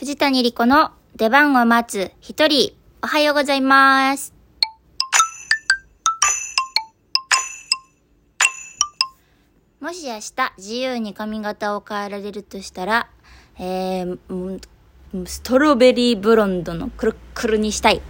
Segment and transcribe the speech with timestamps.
[0.00, 4.32] 藤谷莉子の出番を待つ一人、おはようございます。
[9.78, 13.10] もし明日自由に髪型を変えられるとしたら、
[13.58, 14.60] えー、
[15.26, 18.00] ストロベリーブロンドのくるっくるにしたい。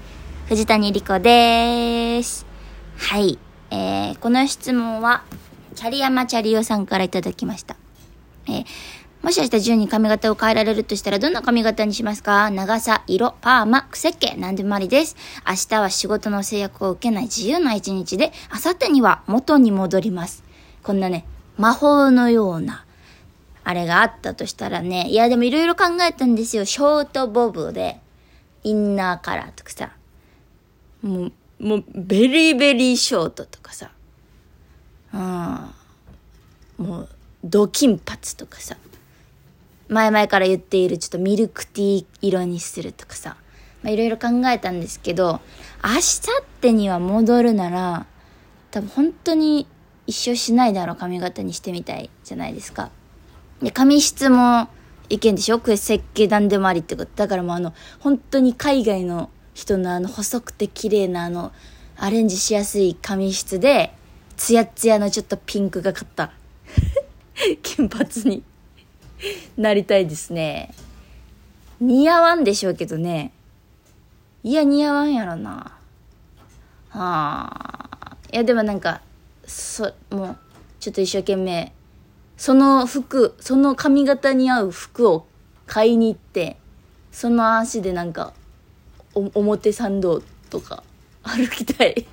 [0.46, 2.46] 藤谷莉子です。
[2.98, 3.36] はい。
[3.72, 5.25] えー、この質問は、
[5.75, 7.75] チャリヤマチャリオさんからいただきました。
[8.46, 8.64] えー
[9.23, 12.50] もし明日自由に髪型を変えられるとしたらどんな髪型にしますか？
[12.50, 15.14] 長さ、色、パーマ、癖っ気、何でもありです。
[15.46, 20.43] 明日は仕事の制約を受けない自由な一日で、明後日には元に戻ります。
[20.82, 21.26] こんなね、
[21.59, 22.86] 魔法のような、
[23.62, 26.64] あれがあったとしたらね、いやでもいろいろ考えたんですよ。
[26.64, 28.00] ショートボブで、
[28.64, 29.90] インナーカラーとかさ、
[31.03, 33.91] もう、もう、ベリーベリーショートとかさ、
[35.12, 37.09] うん、もう、
[37.45, 38.77] ド金髪とかさ、
[39.91, 43.36] 前々から言っているちょっとミルクティー色にするとかさ、
[43.83, 45.41] まあいろいろ考えたんですけど、
[45.84, 46.03] 明後
[46.62, 48.06] 日には戻るなら、
[48.70, 49.67] 多分本当に
[50.06, 52.91] 一生しないだろう髪型にしてみたいじゃないですか。
[53.61, 54.69] で、髪質も
[55.09, 55.59] いけんでしょ？
[55.59, 57.11] これ設計なんでもありってこと。
[57.17, 61.53] だからもうあの、本当に海外の人のあの細くて綺麗なあの、
[61.97, 63.93] アレンジしやすい髪質で、
[64.37, 66.33] ツヤツヤのちょっとピンクがかった。
[67.62, 68.45] 金髪に
[69.57, 70.73] なりたいですね。
[71.81, 73.33] 似合わんでしょうけどね。
[74.43, 75.73] いや、似合わんやろな。
[76.91, 78.17] はあ。
[78.33, 79.01] いや、でもなんか、
[79.47, 80.37] そ、もう、
[80.79, 81.73] ちょっと一生懸命、
[82.37, 85.27] その服、その髪型に合う服を
[85.67, 86.57] 買いに行って、
[87.12, 88.33] その足でなんか、
[89.15, 90.83] 表参道とか
[91.23, 92.07] 歩きたい。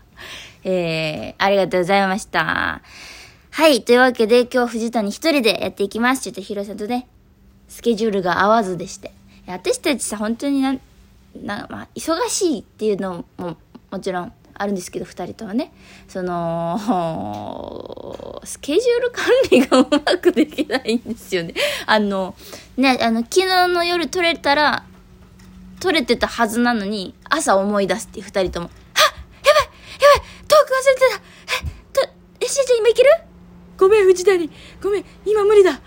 [0.64, 2.82] えー、ありがとうございました。
[3.54, 3.82] はい。
[3.82, 6.22] というわけで、今日藤谷一人でやっていきます。
[6.22, 7.06] ちょっとヒロさんとね、
[7.68, 9.12] スケジュールが合わずでして。
[9.46, 10.72] 私たちさ、本当にな、
[11.36, 13.58] な、まあ、忙しいっていうのも、
[13.90, 15.70] もちろんあるんですけど、二人とはね。
[16.08, 21.52] その、 スケジュール管理がうまくできないんですよね。
[21.84, 22.34] あの、
[22.78, 24.86] ね、あの、昨日の夜撮れたら、
[25.78, 29.14] 撮れてたはずなのに、朝思い出すっていう二人とも、はっ
[29.46, 29.68] やばいや
[30.08, 31.00] ばいトーク忘れて
[31.92, 33.10] たえ、と、え、しーちゃん今いける
[33.82, 34.48] ごめん、藤谷。
[34.80, 35.80] ごめん、今無理だ。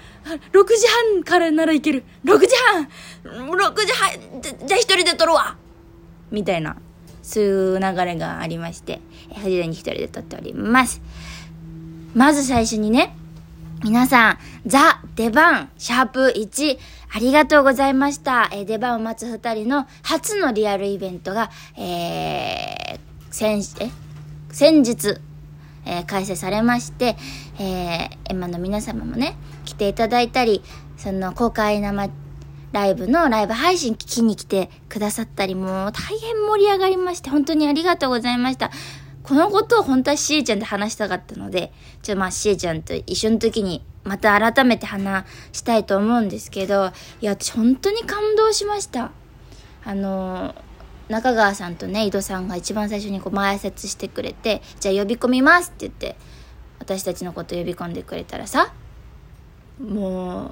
[0.52, 2.04] 6時半からならいける。
[2.26, 2.90] 6時半
[3.24, 5.56] !6 時半じゃじゃ一人で撮るわ
[6.30, 6.76] みたいな、
[7.24, 9.00] そういう流れがありまして、
[9.36, 11.02] 藤谷一人で撮っております。
[12.14, 13.16] まず最初にね、
[13.82, 16.78] 皆さん、ザ・出番、シャープ1、
[17.14, 18.50] ありがとうございました。
[18.52, 23.00] え出番を待つ二人の初のリアルイベントが、えー、
[23.32, 23.90] 先、え
[24.52, 25.18] 先日、
[25.86, 27.16] えー開催されまして、
[27.60, 30.62] えー、エマの皆様もね、来ていただいたり、
[30.98, 32.10] その公開生
[32.72, 38.72] ライブのライブ配信聞きに来てくださったり、もう大変盛り上がりまして、本当にありがとうございました。
[39.24, 46.92] このことを本当はしえちゃんで話したかったので、ちょっとまあしえちゃんと一緒の時にまた改めて話したいと思うんですけど、
[47.22, 49.12] いや、私本当に感動しました。
[49.84, 50.65] あのー
[51.10, 56.16] 中川さんとね井戸さんが一番最初にこう前説してくれて「じゃあ呼び込みます」って言って
[56.80, 58.74] 私たちのこと呼び込んでくれたらさ
[59.80, 60.52] もう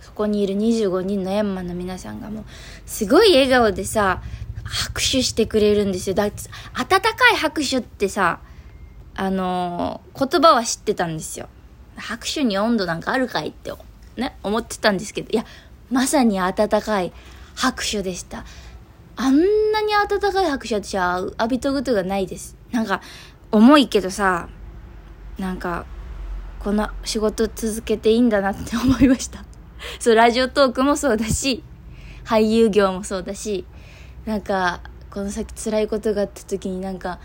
[0.00, 2.44] そこにいる25人のヤンマの皆さんがもう
[2.86, 4.22] すごい笑顔でさ
[4.64, 6.14] 拍手してくれるんですよ。
[6.14, 6.36] だって
[6.74, 8.40] 温かい拍手ってさ
[9.14, 11.48] あのー言葉は知ってたんですよ。
[11.96, 13.72] 拍手に温度なんかあるかいって
[14.16, 15.44] ね思ってたんですけどいや
[15.90, 17.12] まさに温かい
[17.54, 18.44] 拍手でした。
[19.16, 19.36] あん
[19.72, 22.56] なに温かい拍手私は浴びたことがないです。
[22.70, 23.00] なんか、
[23.50, 24.48] 重いけどさ、
[25.38, 25.86] なんか、
[26.58, 29.44] この仕事続けていいんだなって思いました。
[29.98, 31.62] そう、ラジオトークもそうだし、
[32.24, 33.66] 俳優業もそうだし、
[34.24, 34.80] なんか、
[35.10, 37.18] この先辛いことがあった時になんか、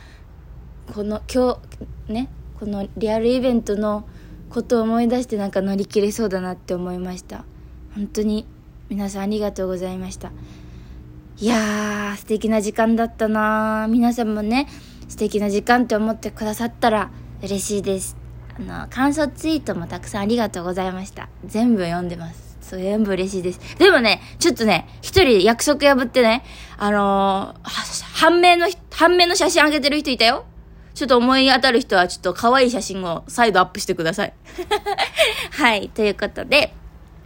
[0.94, 1.60] この、今
[2.08, 4.08] 日、ね、このリアルイベントの
[4.50, 7.46] ことを思い出してなんか乗り切れそうだなって思いました。
[7.94, 8.48] 本当に
[8.90, 10.32] 皆さんありがとうございました。
[11.40, 14.68] いやー、素敵な時間だったなー皆さんもね、
[15.08, 17.12] 素敵な時間って思ってくださったら
[17.44, 18.18] 嬉しいです。
[18.58, 21.30] あの、感想ツイートもたくさんありがとうございました。
[21.46, 22.58] 全部読んでます。
[22.60, 23.60] そう、全部嬉しいです。
[23.78, 26.44] でもね、ちょっとね、一人約束破ってね、
[26.76, 30.44] あのー、明の、判明の写真あげてる人いたよ
[30.96, 34.34] ちょっと思い当たる人はちょっと可愛い写真を再度アップしてください。
[35.54, 36.74] はい、ということで、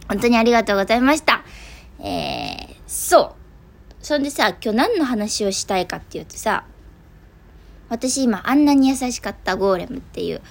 [0.06, 1.42] 本当にありがとうございました。
[1.98, 3.41] えー、そう。
[4.02, 6.64] そんでさ、今日何の話をしたいかっていうとさ、
[7.88, 10.42] 私今あんなに優しかったゴーレムっていう、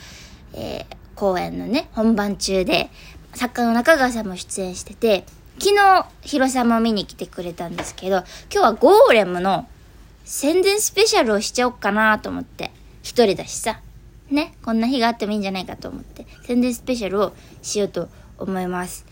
[0.54, 2.90] えー、公演のね、本番中で、
[3.34, 5.26] 作家の中川さんも出演してて、
[5.60, 9.68] 昨日、ヒロさんも見に来てくれたんですけど、今日はゴーレムの
[10.24, 12.72] 宣伝スペシャルをしちゃおうかなと思って。
[13.04, 13.82] 一人だしさ。
[14.30, 18.08] ね、こんな日があってもいいんじゃないかと思って、宣伝スペシャルをしようと
[18.38, 19.06] 思います。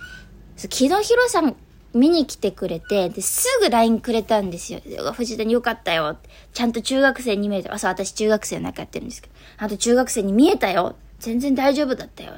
[0.56, 1.58] 昨日ヒロさん
[1.94, 4.80] 見に来てくれて、で、すぐ LINE くれたんですよ。
[5.14, 6.18] 藤谷よかったよ。
[6.54, 7.74] ちゃんと中学生に見えた。
[7.74, 9.34] あ、そう、私中学生の中やってるんですけど。
[9.58, 10.96] あと中学生に見えたよ。
[11.20, 12.34] 全然大丈夫だったよ。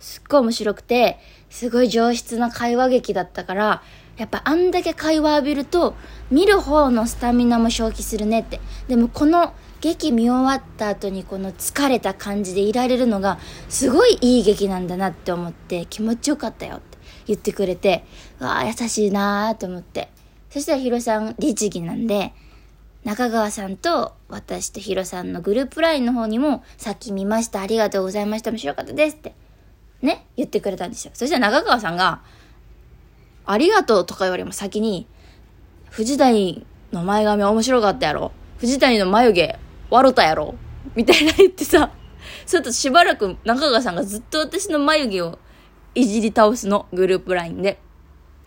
[0.00, 1.18] すっごい面白くて、
[1.50, 3.82] すごい上質な会話劇だったから、
[4.16, 5.94] やっぱあんだけ会話浴びると、
[6.30, 8.60] 見る方のスタミナも消費するねって。
[8.88, 16.80] でもこの劇見終わった後にこの疲れた感じでいられるのが、すごいいい劇なんだなって思って気持ちよかったよ
[17.28, 18.04] 言ってくれて、
[18.40, 20.08] わあ優しいなーと思って。
[20.50, 22.32] そしたらヒロさん律儀なんで、
[23.04, 29.34] 中川さんと私とヒロさんのグループ LINE の方にも、さっき見ました、ありがとうございました、面白かったですって
[30.02, 31.10] ね、言ってくれたんですよ。
[31.14, 32.22] そしたら中川さんが、
[33.46, 35.06] ありがとうとか言われも先に、
[35.90, 38.32] 藤谷の前髪面白かったやろ。
[38.58, 39.58] 藤谷の眉毛、
[39.90, 40.54] 笑ったやろ。
[40.94, 41.90] みたいな言ってさ、
[42.46, 45.38] そとしばらく中川さんがずっと私の眉毛を
[45.98, 47.80] いじり倒すの、グループ LINE で。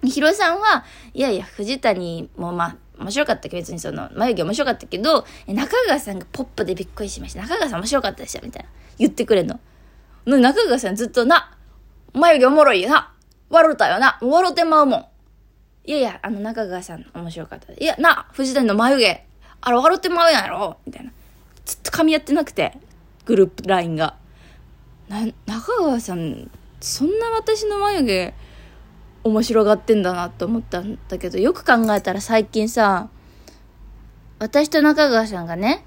[0.06, 7.42] ヒロさんは、いやいや、藤谷もまあ、面白かったけど、別にその、眉毛面白かったけど、中川さんがポップでびっくりしました。
[7.42, 8.70] 中川さん面白かったでしょみたいな。
[8.98, 9.60] 言ってくれんの。
[10.26, 11.58] の中川さんずっとな、
[12.14, 13.12] 眉毛おもろいよな。
[13.50, 14.18] 笑うたよな。
[14.22, 15.06] 笑うてまうもん。
[15.84, 17.74] いやいや、あの中川さん面白かった。
[17.74, 19.26] いや、な、藤谷の眉毛、
[19.60, 21.12] あれ笑ってまうやろみたいな。
[21.66, 22.78] ずっと噛み合ってなくて、
[23.26, 24.16] グループ LINE が。
[25.10, 26.50] な、中川さん、
[26.82, 28.34] そんな私の眉毛、
[29.24, 33.10] 面白がってんだなって思ったんだけど、よく考えたら最近さ、
[34.40, 35.86] 私と中川さんがね、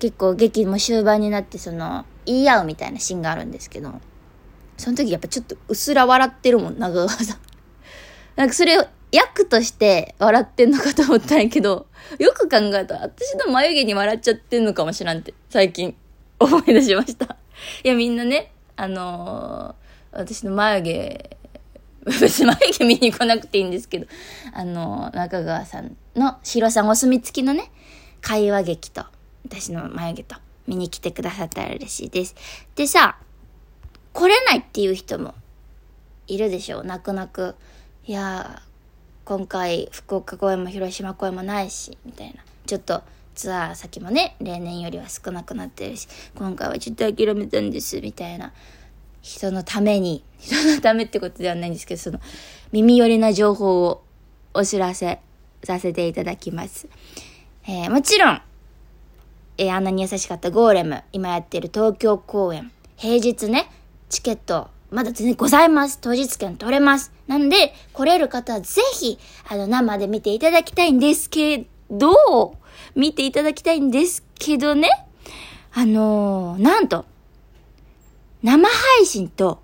[0.00, 3.92] 結構劇も終盤になってその、言い合うみたいなシーンがあるんですけど、
[4.76, 7.38] その時やっぱちょっとうすら笑ってるもん、長川さん。
[8.34, 11.86] なんかそれを役として笑ってんのかと思ったんやけど、
[12.18, 15.94] よく考えたら私の眉毛に笑っちゃってんのかもしらんって、最近
[16.40, 17.36] 思い出しました。
[17.84, 19.83] いや、みんなね、あのー、
[20.14, 21.36] 私の眉毛、
[22.20, 24.06] 別に眉毛見に来なくていいんですけど、
[24.52, 27.70] あの、中川さんの、白さんお墨付きのね、
[28.20, 29.04] 会話劇と、
[29.44, 32.34] 私の眉毛と、見に来てくださったら嬉しいです。
[32.74, 33.18] でさ、
[34.12, 35.34] 来れないっていう人も
[36.26, 36.84] いるでしょう。
[36.84, 37.56] 泣く泣く。
[38.06, 38.62] いや
[39.24, 42.36] 今回福岡公演も広島公演もないし、みたいな。
[42.66, 43.02] ちょっと
[43.34, 48.52] ツアー先もね、例年よりは少なくなってるし、今回はちょっと諦めたんです、みたいな。
[49.24, 52.20] 人のために、人のためってことではないんですけど、その、
[52.72, 54.02] 耳寄りな情報を
[54.52, 55.18] お知らせ
[55.64, 56.88] させていただきます。
[57.66, 58.42] えー、もちろん、
[59.56, 63.70] えー、あんなに優しかったゴーレム、今やってる東京公演、平日ね、
[64.10, 65.98] チケット、まだ全然ございます。
[66.02, 67.10] 当日券取れます。
[67.26, 69.18] なんで、来れる方はぜひ、
[69.48, 72.58] あの、生で見ていただきたいんですけど、
[72.94, 74.90] 見ていただきたいんですけどね、
[75.72, 77.06] あのー、なんと、
[78.44, 79.62] 生配信と、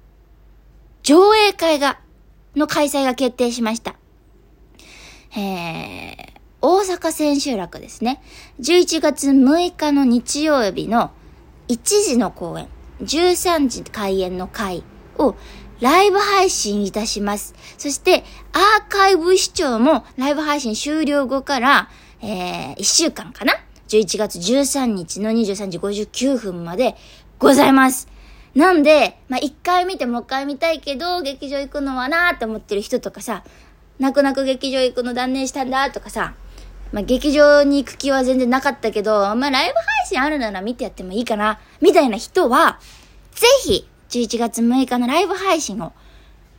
[1.03, 2.01] 上映会が、
[2.57, 3.95] の開催が決定しました。
[5.37, 6.17] えー、
[6.63, 8.23] 大阪千秋楽ですね。
[8.59, 11.11] 11月6日の日曜日の
[11.69, 12.69] 1時の公演、
[13.03, 14.83] 13時開演の回
[15.19, 15.37] を
[15.81, 17.55] ライブ配信いたします。
[17.77, 18.25] そして、
[18.55, 21.91] アーカイブ視聴もライブ配信終了後から、
[22.23, 23.53] えー、1週間かな
[23.89, 26.97] ?11 月13日の23時59分まで
[27.39, 28.09] ございます。
[28.55, 33.45] なんで、まあ、一回見てもう一回見たいけど、劇場行くのはなーって思ってる人とかさ、
[33.99, 36.35] 泣く泣く劇場行くの断念したんだとかさ、
[36.93, 42.81] まあ、劇場に行く気は全然なかったけど、まあ、ライブ配信あるなら見てやってもいいかな、みたいな人は、
[43.33, 45.93] ぜひ、11月6日のライブ配信を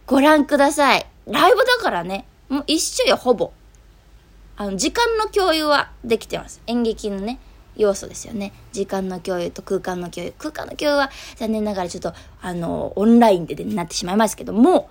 [0.06, 1.06] ご覧ください。
[1.28, 3.52] ライブだからね、もう一緒よ、ほぼ。
[4.56, 6.62] あの、時間の共有はできてます。
[6.68, 7.40] 演劇のね、
[7.76, 8.54] 要素ですよね。
[8.72, 10.34] 時間の共有と空間の共有。
[10.38, 14.90] 空間の共有は残念ながらちょっと、あの、オンラインででなってしまいますけども、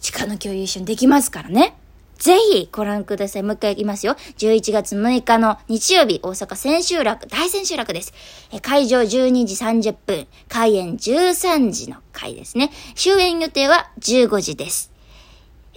[0.00, 1.76] 時間の共有一緒にできますからね。
[2.20, 3.42] ぜひご覧ください。
[3.42, 4.14] もう一回言いますよ。
[4.36, 8.12] 11月6日の日曜日、大阪千秋楽、大千秋楽です。
[8.52, 12.70] え会場12時30分、開演13時の回ですね。
[12.94, 14.92] 終演予定は15時です。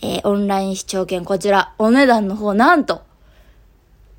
[0.01, 3.03] えー、オンライン視聴券こちら、お値段の方なんと、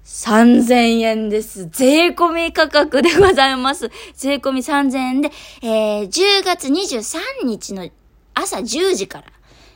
[0.04, 1.66] 3000円です。
[1.70, 3.90] 税込み価格でございます。
[4.14, 5.30] 税込み3000円で、
[5.62, 7.88] えー、10月23日の
[8.34, 9.24] 朝10時から、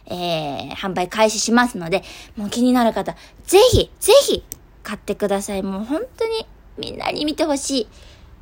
[0.07, 2.03] えー、販売開始しますので、
[2.37, 3.17] もう気になる方、
[3.47, 4.45] ぜひ、ぜひ、
[4.83, 5.63] 買ってください。
[5.63, 7.89] もう本当にみんなに見てほしい。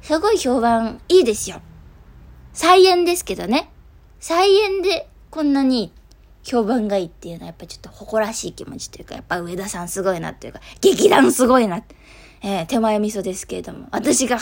[0.02, 1.60] すごい評判いいですよ。
[2.52, 3.70] 再演ですけどね。
[4.18, 5.92] 再演でこんなに
[6.46, 11.82] 評判がいいっていうのはやっぱちょっと誇らしい気持ちというか、やっぱ上田さんすごいなっていうか、劇団すごいな。
[12.42, 14.38] えー、手前味噌ですけれども、私が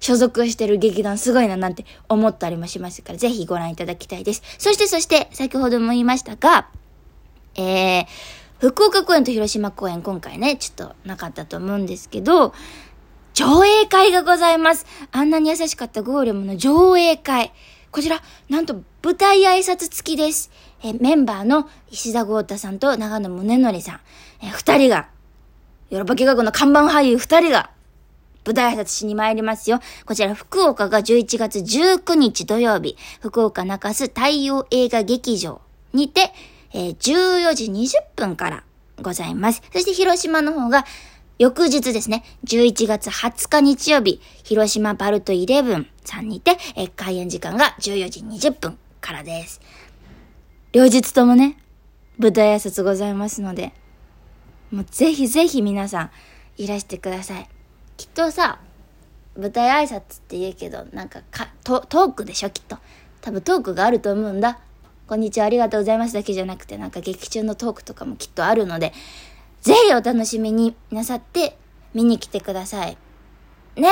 [0.00, 4.42] 所属してる劇団すごいななんて思ったりもしますから、ぜひご覧いただきたいです。
[4.58, 6.68] そしてそして、先ほども言いましたが、
[7.54, 8.06] えー、
[8.58, 12.52] 福岡公演と広島公演今回ね、ちょっとなかったと思うんですけど、
[13.34, 14.84] 上映会がございます。
[15.12, 17.52] あんなに優しかったゴーレムの上映会。
[17.90, 20.50] こちら、なんと舞台挨拶付きです。
[20.82, 24.00] えメンバーの石田豪太さんと長野宗則さん、
[24.42, 25.08] え二人が、
[25.88, 27.70] ヨーロッパ企画の看板俳優二人が、
[28.44, 29.80] 舞台挨拶しに参りますよ。
[30.04, 35.62] こちら、福岡が11月19日土曜日、福岡中洲太陽映画劇場
[35.94, 36.34] にて、
[36.74, 38.64] えー、14時20分から
[39.00, 39.62] ございます。
[39.72, 40.84] そして広島の方が、
[41.38, 49.60] 翌日ですね、11月20日日曜日、広島バルト11さんにて、えー、開演時間が14時20分からです。
[50.72, 51.56] 両日ともね、
[52.18, 53.72] 舞台挨拶ございますので、
[54.70, 56.10] もうぜひぜひ皆さん
[56.56, 57.48] いらしてください。
[57.96, 58.60] きっとさ、
[59.36, 62.78] 舞台挨拶って言うけど、なんかかトークでしょ、きっと。
[63.20, 64.60] 多分トークがあると思うんだ。
[65.06, 68.92] こんにちは、ありがとうございますだけじゃなくて、なんか劇中のトークとかもきっとあるので、
[69.60, 71.58] ぜひお楽しみになさって
[71.94, 72.96] 見に来てください。
[73.76, 73.88] ね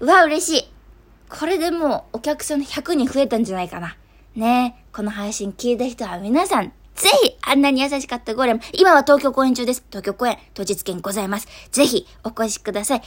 [0.00, 0.73] うわ、嬉しい。
[1.28, 3.96] これでもうお客さん100人増えたんじゃないかな。
[4.36, 9.84] ねえこの配信聞いた人は皆さん、ぜひ、あんなに優しかったゴーレム、今は東京公演中です。
[9.88, 11.48] 東京公演、当日券ございます。
[11.72, 13.02] ぜひ、お越しください。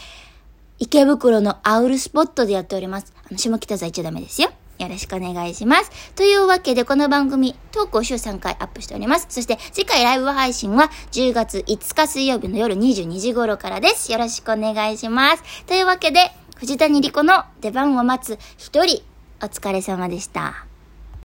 [0.80, 3.14] 池袋のアウルスポットでやっております。
[3.18, 4.50] あの、下北沢行っちゃダメですよ。
[4.80, 6.12] よろしくお願いします。
[6.14, 9.26] というわけで、この番組、トークを週3回アップしております。
[9.30, 14.12] そして、次回ライブ配信は10月5日水曜日の夜22時頃からです。
[14.12, 15.44] よろしくお願いします。
[15.66, 19.04] というわけで、藤谷莉子の出番を待つ一人、
[19.40, 20.66] お疲れ様でした。